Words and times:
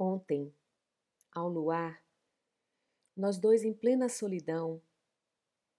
Ontem, 0.00 0.54
ao 1.34 1.48
luar, 1.48 2.00
nós 3.16 3.36
dois 3.36 3.64
em 3.64 3.74
plena 3.74 4.08
solidão, 4.08 4.80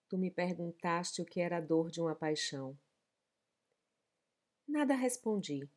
tu 0.09 0.17
me 0.17 0.29
perguntaste 0.29 1.21
o 1.21 1.25
que 1.25 1.39
era 1.39 1.55
a 1.55 1.61
dor 1.61 1.89
de 1.89 2.01
uma 2.01 2.13
paixão. 2.13 2.77
Nada 4.67 4.93
respondi. 4.93 5.69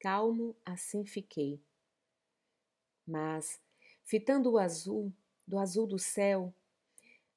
Calmo 0.00 0.56
assim 0.64 1.06
fiquei. 1.06 1.62
Mas, 3.06 3.62
fitando 4.02 4.50
o 4.50 4.58
azul, 4.58 5.12
do 5.46 5.60
azul 5.60 5.86
do 5.86 5.98
céu, 5.98 6.52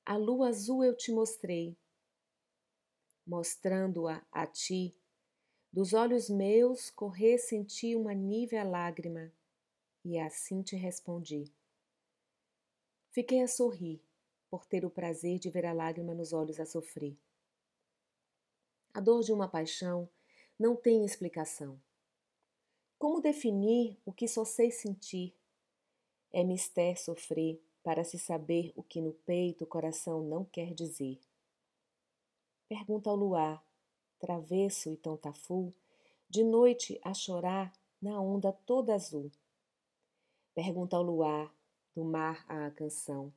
a 0.04 0.18
lua 0.18 0.49
azul 0.49 0.83
eu 0.83 0.97
te 0.97 1.11
mostrei. 1.11 1.77
Mostrando-a 3.23 4.25
a 4.31 4.47
ti, 4.47 4.95
dos 5.71 5.93
olhos 5.93 6.27
meus 6.27 6.89
correr 6.89 7.38
senti 7.38 7.95
uma 7.95 8.15
nívea 8.15 8.63
lágrima 8.63 9.31
e 10.04 10.18
assim 10.20 10.61
te 10.61 10.75
respondi. 10.75 11.51
Fiquei 13.11 13.42
a 13.42 13.47
sorrir, 13.47 14.01
por 14.50 14.65
ter 14.65 14.86
o 14.86 14.89
prazer 14.89 15.39
de 15.39 15.50
ver 15.50 15.65
a 15.65 15.73
lágrima 15.73 16.14
nos 16.14 16.33
olhos 16.33 16.59
a 16.59 16.65
sofrer. 16.65 17.18
A 18.93 19.00
dor 19.00 19.23
de 19.23 19.32
uma 19.32 19.47
paixão 19.47 20.09
não 20.59 20.75
tem 20.75 21.06
explicação. 21.06 21.82
Como 22.97 23.21
definir 23.21 23.97
o 24.06 24.11
que 24.11 24.28
só 24.28 24.45
sei 24.45 24.69
sentir? 24.69 25.33
É 26.31 26.43
mister 26.43 27.01
sofrer 27.01 27.61
para 27.83 28.04
se 28.04 28.20
saber 28.20 28.71
o 28.75 28.83
que 28.83 29.01
no 29.01 29.14
peito 29.14 29.64
o 29.64 29.68
coração 29.68 30.23
não 30.23 30.45
quer 30.45 30.73
dizer. 30.73 31.20
Pergunta 32.70 33.09
ao 33.09 33.16
luar, 33.16 33.66
travesso 34.20 34.89
e 34.92 34.97
tão 34.97 35.17
tafu, 35.17 35.73
de 36.30 36.44
noite 36.44 37.00
a 37.03 37.14
chorar 37.14 37.73
na 38.02 38.22
onda 38.22 38.53
toda 38.53 38.94
azul. 38.94 39.31
Pergunta 40.53 40.97
ao 40.97 41.03
luar, 41.03 41.53
do 41.95 42.03
mar 42.03 42.45
à 42.47 42.69
canção, 42.72 43.34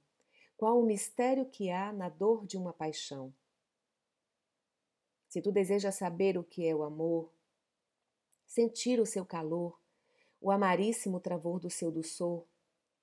qual 0.56 0.80
o 0.80 0.86
mistério 0.86 1.46
que 1.46 1.70
há 1.70 1.92
na 1.92 2.08
dor 2.08 2.46
de 2.46 2.56
uma 2.56 2.72
paixão. 2.72 3.32
Se 5.28 5.42
tu 5.42 5.50
desejas 5.50 5.96
saber 5.96 6.38
o 6.38 6.44
que 6.44 6.66
é 6.66 6.74
o 6.74 6.82
amor, 6.82 7.32
sentir 8.46 9.00
o 9.00 9.06
seu 9.06 9.24
calor, 9.24 9.80
o 10.40 10.50
amaríssimo 10.50 11.18
travor 11.18 11.58
do 11.58 11.70
seu 11.70 11.90
doçor, 11.90 12.44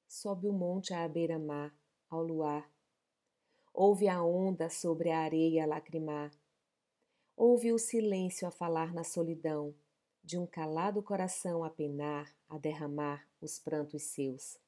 sobe 0.08 0.47
o 0.47 0.53
monte 0.53 0.93
à 0.93 1.08
beira-mar, 1.08 1.75
ao 2.09 2.21
luar. 2.21 2.69
Ouve 3.73 4.08
a 4.08 4.21
onda 4.21 4.69
sobre 4.69 5.09
a 5.09 5.19
areia 5.19 5.66
lacrimar. 5.66 6.31
Ouve 7.36 7.71
o 7.71 7.80
silêncio 7.80 8.47
a 8.47 8.52
falar 8.52 8.93
na 8.93 9.03
solidão, 9.03 9.73
de 10.23 10.38
um 10.38 10.45
calado 10.45 11.02
coração 11.02 11.64
a 11.64 11.69
penar, 11.69 12.33
a 12.47 12.58
derramar 12.58 13.27
os 13.41 13.58
prantos 13.58 14.03
seus. 14.03 14.59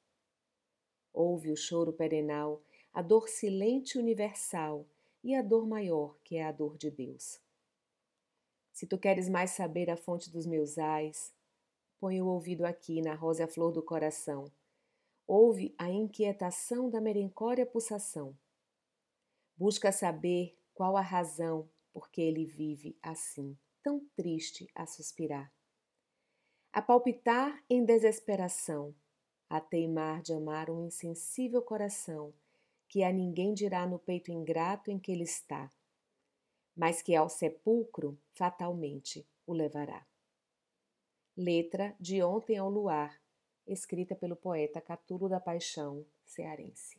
Ouve 1.12 1.50
o 1.52 1.56
choro 1.56 1.92
perenal, 1.92 2.60
a 2.92 3.00
dor 3.00 3.28
silente 3.28 3.96
universal 3.96 4.86
e 5.22 5.34
a 5.34 5.42
dor 5.42 5.66
maior, 5.66 6.18
que 6.24 6.36
é 6.36 6.44
a 6.44 6.52
dor 6.52 6.76
de 6.76 6.90
Deus. 6.90 7.40
Se 8.72 8.86
tu 8.86 8.98
queres 8.98 9.28
mais 9.28 9.52
saber 9.52 9.88
a 9.88 9.96
fonte 9.96 10.30
dos 10.30 10.44
meus 10.44 10.76
ais, 10.76 11.32
põe 12.00 12.20
o 12.20 12.26
ouvido 12.26 12.66
aqui 12.66 13.00
na 13.00 13.14
rosa 13.14 13.46
flor 13.46 13.72
do 13.72 13.82
coração. 13.82 14.50
Ouve 15.26 15.74
a 15.78 15.88
inquietação 15.88 16.90
da 16.90 17.00
merencória 17.00 17.64
pulsação. 17.64 18.36
Busca 19.56 19.92
saber 19.92 20.58
qual 20.74 20.96
a 20.96 21.00
razão 21.00 21.70
por 21.92 22.10
que 22.10 22.20
ele 22.20 22.44
vive 22.44 22.98
assim 23.00 23.56
tão 23.84 24.00
triste 24.16 24.66
a 24.74 24.86
suspirar. 24.86 25.52
A 26.72 26.82
palpitar 26.82 27.62
em 27.70 27.84
desesperação, 27.84 28.92
a 29.48 29.60
teimar 29.60 30.22
de 30.22 30.32
amar 30.32 30.70
um 30.70 30.86
insensível 30.86 31.62
coração, 31.62 32.34
que 32.88 33.04
a 33.04 33.12
ninguém 33.12 33.54
dirá 33.54 33.86
no 33.86 33.98
peito 33.98 34.32
ingrato 34.32 34.90
em 34.90 34.98
que 34.98 35.12
ele 35.12 35.22
está, 35.22 35.70
mas 36.74 37.02
que 37.02 37.14
ao 37.14 37.28
sepulcro 37.28 38.18
fatalmente 38.32 39.24
o 39.46 39.52
levará. 39.52 40.04
Letra 41.36 41.94
de 42.00 42.22
Ontem 42.22 42.56
ao 42.56 42.70
Luar, 42.70 43.20
escrita 43.66 44.16
pelo 44.16 44.34
poeta 44.34 44.80
Catulo 44.80 45.28
da 45.28 45.38
Paixão, 45.38 46.04
cearense. 46.24 46.92